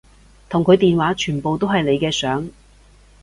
[0.49, 2.49] 同佢電話全部都係你嘅相